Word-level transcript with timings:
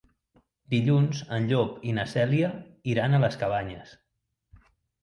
Dilluns 0.73 1.21
en 1.37 1.45
Llop 1.53 1.85
i 1.91 1.95
na 1.99 2.07
Cèlia 2.17 2.51
iran 2.95 3.15
a 3.21 3.25
les 3.27 3.39
Cabanyes. 3.45 3.97